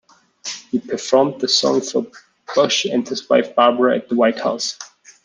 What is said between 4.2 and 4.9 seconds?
House.